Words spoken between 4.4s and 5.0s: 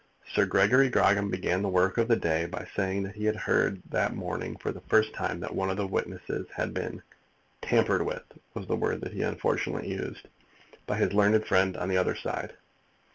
for the